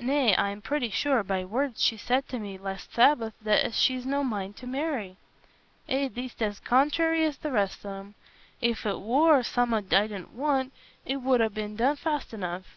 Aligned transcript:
Nay, 0.00 0.34
I'm 0.36 0.60
pretty 0.60 0.90
sure, 0.90 1.22
by 1.22 1.44
words 1.44 1.80
she 1.80 1.96
said 1.96 2.26
to 2.30 2.40
me 2.40 2.58
last 2.58 2.92
Sabbath, 2.92 3.34
as 3.46 3.78
she's 3.78 4.04
no 4.04 4.24
mind 4.24 4.56
to 4.56 4.66
marry." 4.66 5.18
"Eh, 5.88 6.08
thee't 6.08 6.42
as 6.42 6.58
contrairy 6.58 7.24
as 7.24 7.36
the 7.38 7.52
rest 7.52 7.86
on 7.86 7.96
'em. 8.00 8.14
If 8.60 8.84
it 8.84 8.98
war 8.98 9.40
summat 9.44 9.94
I 9.94 10.08
didna 10.08 10.30
want, 10.32 10.72
it 11.06 11.18
'ud 11.24 11.54
be 11.54 11.68
done 11.68 11.94
fast 11.94 12.34
enough." 12.34 12.76